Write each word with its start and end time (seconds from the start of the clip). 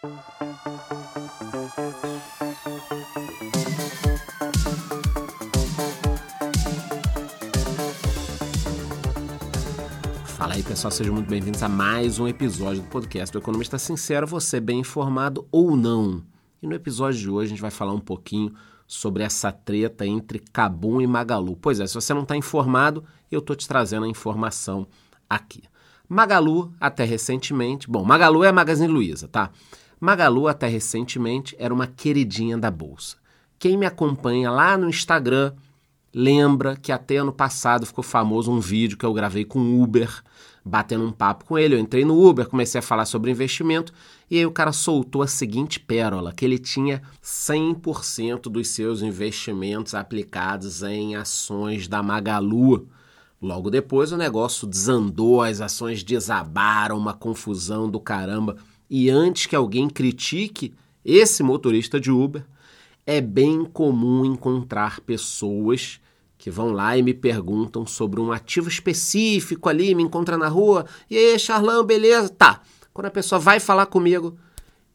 Fala 0.00 0.14
aí 10.54 10.62
pessoal, 10.62 10.90
sejam 10.90 11.12
muito 11.12 11.28
bem-vindos 11.28 11.62
a 11.62 11.68
mais 11.68 12.18
um 12.18 12.26
episódio 12.26 12.80
do 12.80 12.88
podcast 12.88 13.30
do 13.30 13.40
Economista 13.40 13.76
Sincero, 13.76 14.26
você 14.26 14.58
bem 14.58 14.78
informado 14.78 15.46
ou 15.52 15.76
não. 15.76 16.24
E 16.62 16.66
no 16.66 16.74
episódio 16.74 17.20
de 17.20 17.28
hoje 17.28 17.48
a 17.48 17.50
gente 17.50 17.60
vai 17.60 17.70
falar 17.70 17.92
um 17.92 18.00
pouquinho 18.00 18.54
sobre 18.86 19.22
essa 19.22 19.52
treta 19.52 20.06
entre 20.06 20.38
Cabum 20.38 21.02
e 21.02 21.06
Magalu. 21.06 21.58
Pois 21.60 21.78
é, 21.78 21.86
se 21.86 21.92
você 21.92 22.14
não 22.14 22.22
está 22.22 22.34
informado, 22.34 23.04
eu 23.30 23.40
estou 23.40 23.54
te 23.54 23.68
trazendo 23.68 24.06
a 24.06 24.08
informação 24.08 24.86
aqui. 25.28 25.64
Magalu, 26.08 26.72
até 26.80 27.04
recentemente, 27.04 27.86
bom, 27.88 28.02
Magalu 28.02 28.44
é 28.44 28.48
a 28.48 28.52
Magazine 28.52 28.90
Luiza, 28.90 29.28
tá? 29.28 29.50
Magalu, 30.00 30.48
até 30.48 30.66
recentemente, 30.66 31.54
era 31.58 31.74
uma 31.74 31.86
queridinha 31.86 32.56
da 32.56 32.70
bolsa. 32.70 33.16
Quem 33.58 33.76
me 33.76 33.84
acompanha 33.84 34.50
lá 34.50 34.78
no 34.78 34.88
Instagram 34.88 35.52
lembra 36.12 36.74
que 36.76 36.90
até 36.90 37.18
ano 37.18 37.32
passado 37.32 37.86
ficou 37.86 38.02
famoso 38.02 38.50
um 38.50 38.58
vídeo 38.58 38.96
que 38.96 39.04
eu 39.04 39.12
gravei 39.12 39.44
com 39.44 39.80
Uber 39.80 40.22
batendo 40.64 41.04
um 41.04 41.12
papo 41.12 41.44
com 41.44 41.58
ele. 41.58 41.74
Eu 41.74 41.78
entrei 41.78 42.04
no 42.04 42.18
Uber, 42.18 42.48
comecei 42.48 42.78
a 42.78 42.82
falar 42.82 43.04
sobre 43.04 43.30
investimento 43.30 43.92
e 44.30 44.38
aí 44.38 44.46
o 44.46 44.50
cara 44.50 44.72
soltou 44.72 45.22
a 45.22 45.26
seguinte 45.26 45.78
pérola: 45.78 46.32
que 46.32 46.44
ele 46.44 46.58
tinha 46.58 47.02
100% 47.22 48.42
dos 48.42 48.68
seus 48.68 49.02
investimentos 49.02 49.94
aplicados 49.94 50.82
em 50.82 51.16
ações 51.16 51.88
da 51.88 52.02
Magalu. 52.02 52.88
Logo 53.40 53.70
depois 53.70 54.12
o 54.12 54.18
negócio 54.18 54.66
desandou, 54.66 55.42
as 55.42 55.62
ações 55.62 56.02
desabaram, 56.02 56.98
uma 56.98 57.14
confusão 57.14 57.90
do 57.90 57.98
caramba. 57.98 58.56
E 58.90 59.08
antes 59.08 59.46
que 59.46 59.54
alguém 59.54 59.88
critique 59.88 60.74
esse 61.04 61.44
motorista 61.44 62.00
de 62.00 62.10
Uber, 62.10 62.44
é 63.06 63.20
bem 63.20 63.64
comum 63.64 64.24
encontrar 64.24 65.00
pessoas 65.00 66.00
que 66.36 66.50
vão 66.50 66.72
lá 66.72 66.96
e 66.96 67.02
me 67.02 67.14
perguntam 67.14 67.86
sobre 67.86 68.20
um 68.20 68.32
ativo 68.32 68.68
específico 68.68 69.68
ali, 69.68 69.94
me 69.94 70.02
encontra 70.02 70.36
na 70.36 70.48
rua, 70.48 70.86
e 71.08 71.16
aí, 71.16 71.38
Charlão, 71.38 71.84
beleza? 71.84 72.30
Tá. 72.30 72.62
Quando 72.92 73.06
a 73.06 73.10
pessoa 73.10 73.38
vai 73.38 73.60
falar 73.60 73.86
comigo, 73.86 74.36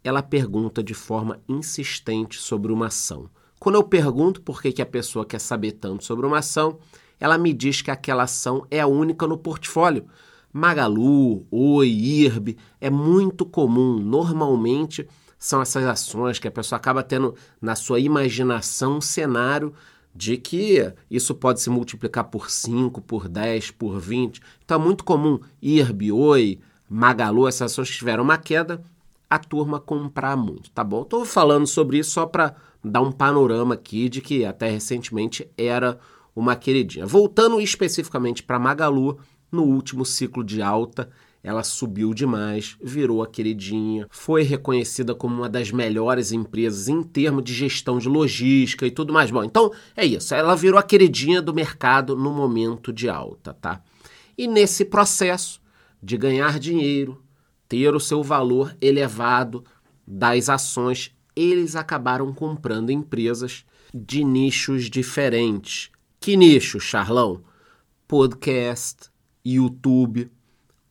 ela 0.03 0.21
pergunta 0.21 0.83
de 0.83 0.93
forma 0.93 1.39
insistente 1.47 2.39
sobre 2.39 2.73
uma 2.73 2.87
ação. 2.87 3.29
Quando 3.59 3.75
eu 3.75 3.83
pergunto 3.83 4.41
por 4.41 4.61
que, 4.61 4.71
que 4.71 4.81
a 4.81 4.85
pessoa 4.85 5.25
quer 5.25 5.39
saber 5.39 5.73
tanto 5.73 6.03
sobre 6.03 6.25
uma 6.25 6.39
ação, 6.39 6.79
ela 7.19 7.37
me 7.37 7.53
diz 7.53 7.81
que 7.81 7.89
aquela 7.89 8.23
ação 8.23 8.67
é 8.69 8.79
a 8.79 8.87
única 8.87 9.25
no 9.25 9.37
portfólio. 9.37 10.05
Magalu, 10.55 11.45
Oi, 11.51 11.89
IRB, 11.89 12.55
é 12.79 12.89
muito 12.89 13.45
comum. 13.45 13.99
Normalmente 13.99 15.05
são 15.37 15.61
essas 15.61 15.83
ações 15.83 16.39
que 16.39 16.47
a 16.47 16.51
pessoa 16.51 16.77
acaba 16.77 17.03
tendo 17.03 17.35
na 17.61 17.75
sua 17.75 17.99
imaginação 17.99 18.95
um 18.95 19.01
cenário 19.01 19.73
de 20.15 20.37
que 20.37 20.93
isso 21.11 21.35
pode 21.35 21.59
se 21.59 21.69
multiplicar 21.69 22.23
por 22.23 22.49
5, 22.49 23.01
por 23.01 23.27
10, 23.27 23.71
por 23.71 23.99
20. 23.99 24.41
Então 24.63 24.79
é 24.79 24.81
muito 24.81 25.03
comum 25.03 25.41
IRB, 25.61 26.13
Oi, 26.13 26.59
Magalu, 26.89 27.49
essas 27.49 27.73
ações 27.73 27.91
que 27.91 27.97
tiveram 27.97 28.23
uma 28.23 28.37
queda, 28.37 28.81
a 29.29 29.37
turma 29.37 29.77
comprar 29.77 30.37
muito, 30.37 30.71
tá 30.71 30.85
bom? 30.85 31.01
Estou 31.01 31.25
falando 31.25 31.67
sobre 31.67 31.97
isso 31.97 32.11
só 32.11 32.25
para 32.25 32.55
dar 32.81 33.01
um 33.01 33.11
panorama 33.11 33.73
aqui 33.73 34.07
de 34.07 34.21
que 34.21 34.45
até 34.45 34.69
recentemente 34.69 35.49
era 35.57 35.99
uma 36.33 36.55
queridinha. 36.55 37.05
Voltando 37.05 37.59
especificamente 37.59 38.41
para 38.41 38.57
Magalu, 38.57 39.19
no 39.55 39.63
último 39.63 40.05
ciclo 40.05 40.43
de 40.43 40.61
alta, 40.61 41.09
ela 41.45 41.63
subiu 41.63 42.11
demais, 42.11 42.75
virou 42.81 43.21
a 43.21 43.27
queridinha, 43.27 44.07
foi 44.09 44.41
reconhecida 44.41 45.13
como 45.13 45.35
uma 45.35 45.47
das 45.47 45.71
melhores 45.71 46.31
empresas 46.31 46.87
em 46.87 47.03
termos 47.03 47.43
de 47.43 47.53
gestão 47.53 47.99
de 47.99 48.09
logística 48.09 48.87
e 48.87 48.89
tudo 48.91 49.13
mais. 49.13 49.29
Bom, 49.29 49.43
então 49.43 49.71
é 49.95 50.03
isso, 50.03 50.33
ela 50.33 50.55
virou 50.55 50.79
a 50.79 50.83
queridinha 50.83 51.43
do 51.43 51.53
mercado 51.53 52.15
no 52.15 52.33
momento 52.33 52.91
de 52.91 53.07
alta, 53.07 53.53
tá? 53.53 53.81
E 54.35 54.47
nesse 54.47 54.83
processo 54.83 55.61
de 56.01 56.17
ganhar 56.17 56.57
dinheiro, 56.59 57.23
ter 57.69 57.93
o 57.93 57.99
seu 57.99 58.23
valor 58.23 58.75
elevado 58.81 59.63
das 60.05 60.49
ações, 60.49 61.15
eles 61.35 61.75
acabaram 61.75 62.33
comprando 62.33 62.89
empresas 62.89 63.65
de 63.93 64.23
nichos 64.23 64.89
diferentes. 64.89 65.91
Que 66.19 66.35
nicho, 66.35 66.79
Charlão? 66.79 67.43
Podcast, 68.07 69.11
YouTube, 69.45 70.31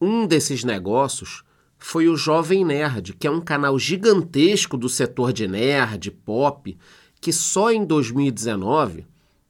um 0.01 0.27
desses 0.27 0.63
negócios 0.63 1.43
foi 1.79 2.09
o 2.09 2.17
Jovem 2.17 2.65
Nerd, 2.65 3.15
que 3.15 3.27
é 3.27 3.31
um 3.31 3.41
canal 3.41 3.79
gigantesco 3.79 4.77
do 4.77 4.89
setor 4.89 5.33
de 5.33 5.47
nerd, 5.47 6.11
pop, 6.11 6.77
que 7.21 7.33
só 7.33 7.71
em 7.73 7.85
2019 7.85 9.07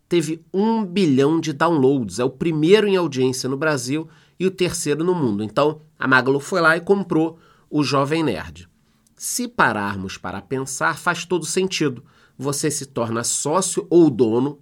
teve 0.09 0.43
um 0.53 0.85
bilhão 0.85 1.41
de 1.41 1.53
downloads. 1.53 2.19
É 2.19 2.25
o 2.25 2.31
primeiro 2.31 2.87
em 2.87 2.97
audiência 2.97 3.49
no 3.49 3.57
Brasil 3.57 4.09
e 4.39 4.47
o 4.47 4.51
terceiro 4.51 5.05
no 5.05 5.15
mundo. 5.15 5.45
Então, 5.45 5.81
a 5.99 6.09
Magalu 6.09 6.41
foi 6.41 6.61
lá 6.61 6.77
e 6.77 6.81
comprou 6.81 7.39
o 7.71 7.83
Jovem 7.83 8.23
Nerd. 8.23 8.69
Se 9.17 9.47
pararmos 9.47 10.17
para 10.17 10.41
pensar, 10.41 10.99
faz 10.99 11.25
todo 11.25 11.47
sentido. 11.47 12.05
Você 12.37 12.71
se 12.71 12.87
torna 12.87 13.23
sócio 13.23 13.87
ou 13.89 14.11
dono 14.11 14.59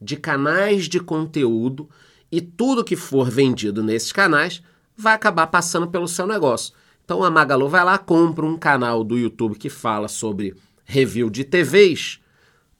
de 0.00 0.16
canais 0.16 0.88
de 0.88 1.00
conteúdo 1.00 1.88
e 2.30 2.40
tudo 2.40 2.84
que 2.84 2.96
for 2.96 3.30
vendido 3.30 3.82
nesses 3.82 4.12
canais 4.12 4.62
vai 4.96 5.14
acabar 5.14 5.46
passando 5.46 5.88
pelo 5.88 6.08
seu 6.08 6.26
negócio. 6.26 6.74
Então 7.04 7.22
a 7.22 7.30
Magalu 7.30 7.68
vai 7.68 7.84
lá, 7.84 7.98
compra 7.98 8.44
um 8.44 8.56
canal 8.56 9.04
do 9.04 9.16
YouTube 9.16 9.56
que 9.56 9.70
fala 9.70 10.08
sobre 10.08 10.54
review 10.84 11.30
de 11.30 11.44
TVs. 11.44 12.20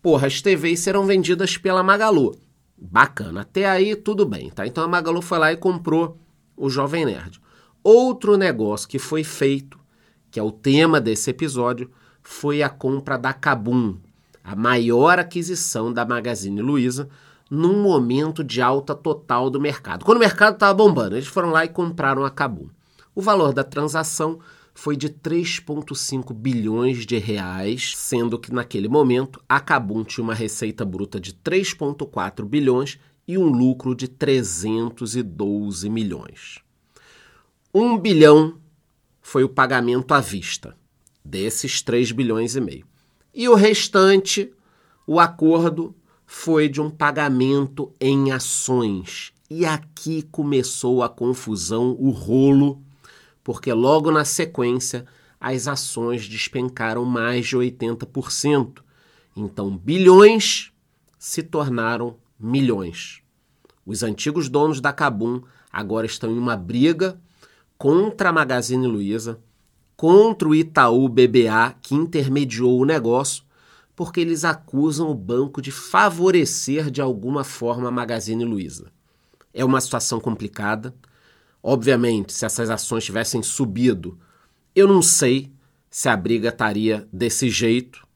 Porra, 0.02 0.26
as 0.26 0.40
TVs 0.40 0.80
serão 0.80 1.04
vendidas 1.04 1.56
pela 1.56 1.82
Magalu. 1.82 2.36
Bacana, 2.76 3.42
até 3.42 3.68
aí 3.68 3.94
tudo 3.94 4.26
bem, 4.26 4.50
tá? 4.50 4.66
Então 4.66 4.84
a 4.84 4.88
Magalu 4.88 5.22
foi 5.22 5.38
lá 5.38 5.52
e 5.52 5.56
comprou 5.56 6.18
o 6.56 6.68
Jovem 6.68 7.04
Nerd. 7.04 7.40
Outro 7.82 8.36
negócio 8.36 8.88
que 8.88 8.98
foi 8.98 9.22
feito, 9.22 9.78
que 10.30 10.40
é 10.40 10.42
o 10.42 10.50
tema 10.50 11.00
desse 11.00 11.30
episódio, 11.30 11.90
foi 12.22 12.62
a 12.62 12.68
compra 12.68 13.16
da 13.16 13.32
Kabum, 13.32 13.96
a 14.42 14.56
maior 14.56 15.18
aquisição 15.18 15.92
da 15.92 16.04
Magazine 16.04 16.60
Luiza, 16.60 17.08
num 17.50 17.80
momento 17.82 18.42
de 18.42 18.60
alta 18.60 18.94
total 18.94 19.48
do 19.48 19.60
mercado. 19.60 20.04
Quando 20.04 20.18
o 20.18 20.20
mercado 20.20 20.54
estava 20.54 20.74
bombando, 20.74 21.16
eles 21.16 21.28
foram 21.28 21.50
lá 21.50 21.64
e 21.64 21.68
compraram 21.68 22.24
a 22.24 22.30
Cabum. 22.30 22.68
O 23.14 23.22
valor 23.22 23.52
da 23.52 23.64
transação 23.64 24.38
foi 24.74 24.96
de 24.96 25.08
3,5 25.08 26.34
bilhões 26.34 27.06
de 27.06 27.16
reais, 27.16 27.94
sendo 27.96 28.38
que 28.38 28.52
naquele 28.52 28.88
momento 28.88 29.40
a 29.48 29.58
Cabum 29.58 30.04
tinha 30.04 30.22
uma 30.22 30.34
receita 30.34 30.84
bruta 30.84 31.18
de 31.18 31.32
3,4 31.32 32.44
bilhões 32.44 32.98
e 33.26 33.38
um 33.38 33.48
lucro 33.48 33.94
de 33.94 34.06
312 34.06 35.88
milhões. 35.88 36.60
Um 37.72 37.96
bilhão 37.98 38.58
foi 39.22 39.44
o 39.44 39.48
pagamento 39.48 40.12
à 40.12 40.20
vista 40.20 40.76
desses 41.24 41.82
3 41.82 42.12
bilhões 42.12 42.54
e 42.54 42.60
meio. 42.60 42.86
E 43.34 43.48
o 43.48 43.54
restante, 43.54 44.52
o 45.06 45.18
acordo 45.18 45.94
foi 46.26 46.69
de 46.69 46.81
um 46.81 46.91
pagamento 46.91 47.92
em 48.00 48.32
ações. 48.32 49.32
E 49.48 49.64
aqui 49.64 50.22
começou 50.22 51.03
a 51.03 51.09
confusão, 51.09 51.97
o 51.98 52.10
rolo, 52.10 52.82
porque 53.44 53.72
logo 53.72 54.10
na 54.10 54.25
sequência 54.25 55.06
as 55.41 55.69
ações 55.69 56.28
despencaram 56.28 57.04
mais 57.04 57.47
de 57.47 57.56
80%. 57.56 58.82
Então, 59.36 59.76
bilhões 59.76 60.72
se 61.19 61.42
tornaram 61.42 62.16
milhões. 62.38 63.22
Os 63.84 64.03
antigos 64.03 64.48
donos 64.48 64.81
da 64.81 64.92
Cabum 64.92 65.42
agora 65.72 66.06
estão 66.06 66.32
em 66.32 66.38
uma 66.38 66.56
briga 66.56 67.20
contra 67.78 68.31
a 68.31 68.32
Magazine 68.32 68.86
Luiza, 68.86 69.38
contra 69.97 70.48
o 70.48 70.54
Itaú 70.54 71.09
BBA, 71.09 71.76
que 71.81 71.95
intermediou 71.95 72.80
o 72.80 72.84
negócio, 72.84 73.45
porque 73.97 74.21
eles 74.21 74.45
acusam 74.45 75.10
o 75.10 75.15
banco 75.15 75.63
de 75.63 75.72
favorecer 75.72 76.91
de 76.91 77.01
alguma 77.01 77.43
forma 77.43 77.89
a 77.89 77.91
Magazine 77.91 78.45
Luiza. 78.45 78.93
É 79.54 79.65
uma 79.65 79.81
situação 79.81 80.21
complicada. 80.21 80.95
Obviamente, 81.63 82.34
se 82.34 82.45
essas 82.45 82.69
ações 82.69 83.07
tivessem 83.07 83.43
subido, 83.43 84.19
eu 84.75 84.87
não 84.87 85.01
sei 85.01 85.51
se 85.91 86.10
a 86.10 86.16
briga 86.16 86.51
estaria 86.51 87.09
desse 87.10 87.48
jeito, 87.48 88.07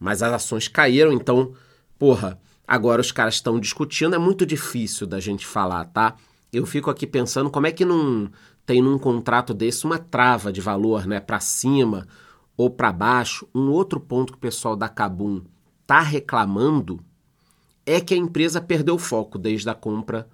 mas 0.00 0.22
as 0.22 0.32
ações 0.32 0.68
caíram, 0.68 1.12
então, 1.12 1.52
porra, 1.98 2.40
agora 2.66 3.02
os 3.02 3.12
caras 3.12 3.34
estão 3.34 3.60
discutindo, 3.60 4.14
é 4.14 4.18
muito 4.18 4.46
difícil 4.46 5.06
da 5.06 5.20
gente 5.20 5.46
falar, 5.46 5.84
tá? 5.84 6.16
Eu 6.50 6.64
fico 6.64 6.90
aqui 6.90 7.06
pensando 7.06 7.50
como 7.50 7.66
é 7.66 7.72
que 7.72 7.84
não 7.84 8.30
tem 8.64 8.80
num 8.80 8.98
contrato 8.98 9.52
desse 9.52 9.84
uma 9.84 9.98
trava 9.98 10.50
de 10.50 10.62
valor, 10.62 11.06
né, 11.06 11.20
para 11.20 11.38
cima 11.40 12.08
ou 12.56 12.70
para 12.70 12.92
baixo, 12.92 13.46
um 13.54 13.70
outro 13.70 14.00
ponto 14.00 14.32
que 14.32 14.38
o 14.38 14.40
pessoal 14.40 14.74
da 14.74 14.88
Cabum 14.88 15.42
está 15.82 16.00
reclamando 16.00 17.00
é 17.84 18.00
que 18.00 18.14
a 18.14 18.16
empresa 18.16 18.60
perdeu 18.60 18.98
foco 18.98 19.38
desde 19.38 19.68
a 19.68 19.74
compra 19.74 20.28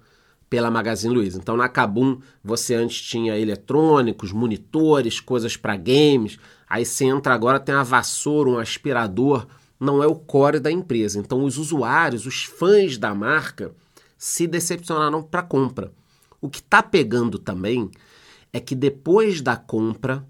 pela 0.49 0.71
Magazine 0.71 1.13
Luiza. 1.13 1.39
Então 1.39 1.57
na 1.57 1.67
Kabum 1.67 2.19
você 2.43 2.75
antes 2.75 3.01
tinha 3.01 3.37
eletrônicos, 3.37 4.31
monitores, 4.31 5.19
coisas 5.19 5.57
para 5.57 5.75
games. 5.75 6.39
Aí 6.69 6.85
você 6.85 7.05
entra 7.05 7.33
agora 7.33 7.59
tem 7.59 7.75
uma 7.75 7.83
vassoura, 7.83 8.49
um 8.49 8.59
aspirador, 8.59 9.45
não 9.79 10.01
é 10.01 10.07
o 10.07 10.15
core 10.15 10.59
da 10.59 10.71
empresa. 10.71 11.19
Então 11.19 11.43
os 11.43 11.57
usuários, 11.57 12.25
os 12.25 12.43
fãs 12.45 12.97
da 12.97 13.13
marca 13.13 13.73
se 14.17 14.47
decepcionaram 14.47 15.21
para 15.21 15.43
compra. 15.43 15.91
O 16.39 16.49
que 16.49 16.59
está 16.59 16.81
pegando 16.81 17.37
também 17.37 17.89
é 18.51 18.59
que 18.59 18.75
depois 18.75 19.41
da 19.41 19.55
compra 19.55 20.25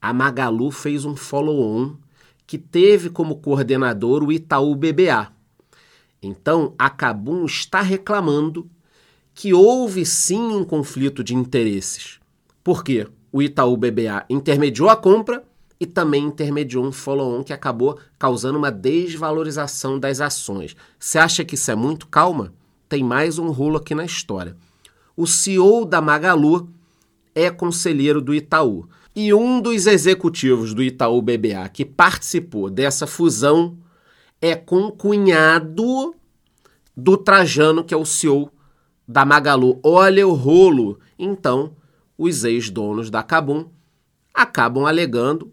a 0.00 0.12
Magalu 0.12 0.70
fez 0.70 1.04
um 1.04 1.16
follow-on 1.16 1.96
que 2.46 2.56
teve 2.56 3.10
como 3.10 3.36
coordenador 3.36 4.22
o 4.22 4.32
Itaú 4.32 4.74
BBA. 4.74 5.30
Então, 6.22 6.74
a 6.78 6.88
Cabum 6.88 7.44
está 7.44 7.80
reclamando 7.80 8.68
que 9.34 9.52
houve 9.54 10.04
sim 10.04 10.40
um 10.40 10.64
conflito 10.64 11.22
de 11.22 11.34
interesses. 11.34 12.18
Por 12.64 12.82
quê? 12.82 13.06
O 13.30 13.42
Itaú 13.42 13.76
BBA 13.76 14.24
intermediou 14.28 14.88
a 14.88 14.96
compra 14.96 15.44
e 15.78 15.86
também 15.86 16.24
intermediou 16.24 16.84
um 16.84 16.90
follow-on 16.90 17.44
que 17.44 17.52
acabou 17.52 17.98
causando 18.18 18.58
uma 18.58 18.70
desvalorização 18.70 19.98
das 19.98 20.20
ações. 20.20 20.74
Você 20.98 21.18
acha 21.18 21.44
que 21.44 21.54
isso 21.54 21.70
é 21.70 21.74
muito? 21.74 22.08
Calma, 22.08 22.52
tem 22.88 23.04
mais 23.04 23.38
um 23.38 23.50
rolo 23.50 23.76
aqui 23.76 23.94
na 23.94 24.04
história. 24.04 24.56
O 25.16 25.26
CEO 25.26 25.84
da 25.84 26.00
Magalu 26.00 26.68
é 27.34 27.50
conselheiro 27.50 28.20
do 28.20 28.34
Itaú. 28.34 28.88
E 29.20 29.34
um 29.34 29.60
dos 29.60 29.88
executivos 29.88 30.72
do 30.72 30.80
Itaú 30.80 31.20
BBA 31.20 31.68
que 31.70 31.84
participou 31.84 32.70
dessa 32.70 33.04
fusão 33.04 33.76
é 34.40 34.54
concunhado 34.54 36.14
do 36.96 37.16
Trajano, 37.16 37.82
que 37.82 37.92
é 37.92 37.96
o 37.96 38.04
CEO 38.04 38.48
da 39.08 39.24
Magalu. 39.24 39.80
Olha 39.82 40.24
o 40.24 40.34
rolo. 40.34 41.00
Então, 41.18 41.74
os 42.16 42.44
ex-donos 42.44 43.10
da 43.10 43.24
Cabum 43.24 43.68
acabam 44.32 44.86
alegando, 44.86 45.52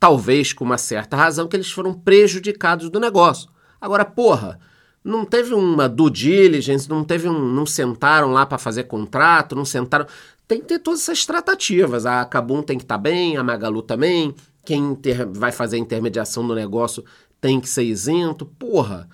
talvez 0.00 0.52
com 0.52 0.64
uma 0.64 0.76
certa 0.76 1.16
razão, 1.16 1.46
que 1.46 1.54
eles 1.54 1.70
foram 1.70 1.94
prejudicados 1.94 2.90
do 2.90 2.98
negócio. 2.98 3.48
Agora, 3.80 4.04
porra, 4.04 4.58
não 5.04 5.24
teve 5.24 5.52
uma 5.52 5.88
due 5.88 6.10
diligence, 6.10 6.88
não 6.88 7.04
teve 7.04 7.28
um, 7.28 7.38
não 7.38 7.66
sentaram 7.66 8.32
lá 8.32 8.46
para 8.46 8.56
fazer 8.56 8.84
contrato, 8.84 9.54
não 9.54 9.64
sentaram 9.64 10.06
tem 10.46 10.60
que 10.60 10.66
ter 10.66 10.78
todas 10.78 11.00
essas 11.02 11.24
tratativas. 11.24 12.06
A 12.06 12.24
Cabum 12.24 12.62
tem 12.62 12.78
que 12.78 12.84
estar 12.84 12.96
tá 12.96 13.02
bem, 13.02 13.36
a 13.36 13.42
Magalu 13.42 13.82
também. 13.82 14.34
Quem 14.64 14.92
inter... 14.92 15.28
vai 15.28 15.52
fazer 15.52 15.76
a 15.76 15.80
intermediação 15.80 16.46
do 16.46 16.54
negócio 16.54 17.04
tem 17.40 17.60
que 17.60 17.68
ser 17.68 17.84
isento. 17.84 18.46
Porra, 18.46 19.08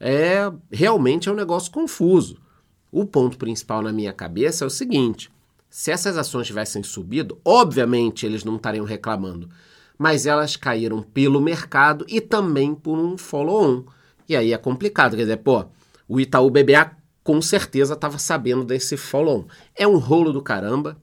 é 0.00 0.50
realmente 0.70 1.28
é 1.28 1.32
um 1.32 1.36
negócio 1.36 1.70
confuso. 1.70 2.38
O 2.90 3.04
ponto 3.04 3.36
principal 3.36 3.82
na 3.82 3.92
minha 3.92 4.12
cabeça 4.12 4.64
é 4.64 4.66
o 4.66 4.70
seguinte: 4.70 5.30
se 5.68 5.90
essas 5.90 6.16
ações 6.16 6.46
tivessem 6.46 6.82
subido, 6.82 7.38
obviamente 7.44 8.24
eles 8.24 8.44
não 8.44 8.56
estariam 8.56 8.84
reclamando, 8.84 9.48
mas 9.98 10.26
elas 10.26 10.56
caíram 10.56 11.02
pelo 11.02 11.40
mercado 11.40 12.04
e 12.08 12.20
também 12.20 12.74
por 12.74 12.98
um 12.98 13.18
follow-on. 13.18 13.84
E 14.28 14.36
aí 14.36 14.52
é 14.52 14.58
complicado, 14.58 15.16
quer 15.16 15.22
dizer, 15.22 15.38
pô, 15.38 15.64
o 16.08 16.20
Itaú 16.20 16.50
BBA 16.50 16.96
com 17.22 17.42
certeza 17.42 17.94
estava 17.94 18.18
sabendo 18.18 18.64
desse 18.64 18.96
follow-on. 18.96 19.46
É 19.74 19.86
um 19.86 19.98
rolo 19.98 20.32
do 20.32 20.40
caramba. 20.40 20.96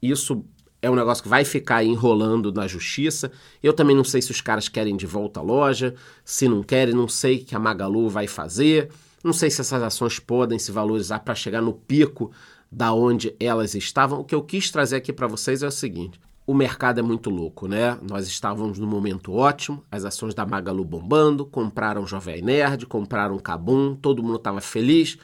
Isso 0.00 0.44
é 0.82 0.90
um 0.90 0.96
negócio 0.96 1.22
que 1.22 1.28
vai 1.28 1.44
ficar 1.44 1.84
enrolando 1.84 2.52
na 2.52 2.66
justiça. 2.66 3.30
Eu 3.62 3.72
também 3.72 3.94
não 3.94 4.02
sei 4.02 4.20
se 4.20 4.32
os 4.32 4.40
caras 4.40 4.68
querem 4.68 4.96
de 4.96 5.06
volta 5.06 5.38
a 5.38 5.42
loja, 5.42 5.94
se 6.24 6.48
não 6.48 6.64
querem, 6.64 6.92
não 6.92 7.06
sei 7.06 7.36
o 7.36 7.44
que 7.44 7.54
a 7.54 7.60
Magalu 7.60 8.08
vai 8.08 8.26
fazer. 8.26 8.90
Não 9.22 9.32
sei 9.32 9.50
se 9.50 9.60
essas 9.60 9.80
ações 9.80 10.18
podem 10.18 10.58
se 10.58 10.72
valorizar 10.72 11.20
para 11.20 11.36
chegar 11.36 11.62
no 11.62 11.72
pico 11.72 12.32
da 12.70 12.92
onde 12.92 13.32
elas 13.38 13.76
estavam. 13.76 14.18
O 14.18 14.24
que 14.24 14.34
eu 14.34 14.42
quis 14.42 14.70
trazer 14.70 14.96
aqui 14.96 15.12
para 15.12 15.28
vocês 15.28 15.62
é 15.62 15.66
o 15.68 15.70
seguinte: 15.70 16.18
o 16.46 16.54
mercado 16.54 16.98
é 16.98 17.02
muito 17.02 17.30
louco, 17.30 17.68
né? 17.68 17.98
Nós 18.02 18.26
estávamos 18.26 18.78
num 18.78 18.86
momento 18.86 19.32
ótimo, 19.32 19.84
as 19.90 20.04
ações 20.04 20.34
da 20.34 20.44
Magalu 20.44 20.84
bombando, 20.84 21.46
compraram 21.46 22.06
Jovem 22.06 22.42
Nerd, 22.42 22.86
compraram 22.86 23.38
Cabum, 23.38 23.94
todo 23.94 24.22
mundo 24.22 24.36
estava 24.36 24.60
feliz. 24.60 25.16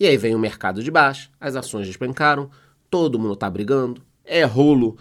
E 0.00 0.06
aí 0.06 0.16
vem 0.16 0.34
o 0.34 0.38
mercado 0.38 0.82
de 0.82 0.90
baixo, 0.90 1.30
as 1.40 1.54
ações 1.54 1.86
despencaram, 1.86 2.50
todo 2.90 3.18
mundo 3.18 3.36
tá 3.36 3.48
brigando, 3.48 4.02
é 4.24 4.44
rolo 4.44 4.96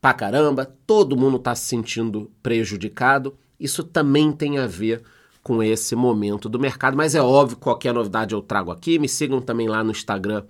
pra 0.00 0.12
caramba, 0.12 0.70
todo 0.86 1.16
mundo 1.16 1.38
tá 1.38 1.54
se 1.54 1.64
sentindo 1.64 2.30
prejudicado. 2.42 3.34
Isso 3.58 3.82
também 3.82 4.30
tem 4.30 4.58
a 4.58 4.66
ver 4.66 5.02
com 5.42 5.62
esse 5.62 5.96
momento 5.96 6.48
do 6.48 6.58
mercado, 6.58 6.96
mas 6.96 7.14
é 7.14 7.22
óbvio, 7.22 7.56
qualquer 7.56 7.92
novidade 7.94 8.34
eu 8.34 8.42
trago 8.42 8.70
aqui. 8.70 8.98
Me 8.98 9.08
sigam 9.08 9.40
também 9.40 9.68
lá 9.68 9.82
no 9.82 9.90
Instagram 9.90 10.44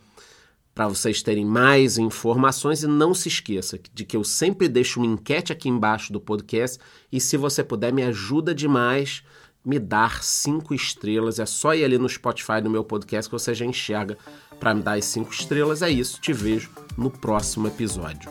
para 0.75 0.89
vocês 0.89 1.23
terem 1.23 1.45
mais 1.45 1.99
informações 1.99 2.83
e 2.83 2.87
não 2.87 3.15
se 3.15 3.29
esqueça 3.29 3.79
de 3.93 4.05
que 4.05 4.17
eu 4.17 4.25
sempre 4.25 4.69
deixo 4.69 5.01
uma 5.01 5.07
enquete 5.07 5.53
aqui 5.53 5.69
embaixo 5.69 6.13
do 6.13 6.21
podcast 6.21 6.79
e 7.13 7.21
se 7.21 7.37
você 7.37 7.63
puder 7.63 7.93
me 7.93 8.03
ajuda 8.03 8.55
demais 8.55 9.23
me 9.65 9.79
dar 9.79 10.23
cinco 10.23 10.75
estrelas. 10.75 11.39
É 11.39 11.47
só 11.47 11.75
ir 11.75 11.85
ali 11.85 11.97
no 11.97 12.09
Spotify 12.09 12.61
no 12.63 12.69
meu 12.69 12.85
podcast 12.85 13.31
que 13.31 13.39
você 13.39 13.55
já 13.55 13.65
enxerga 13.65 14.19
para 14.61 14.75
me 14.75 14.83
dar 14.83 14.99
as 14.99 15.07
cinco 15.07 15.33
estrelas. 15.33 15.81
É 15.81 15.91
isso. 15.91 16.21
Te 16.21 16.33
vejo 16.33 16.71
no 16.99 17.11
próximo 17.11 17.67
episódio. 17.67 18.31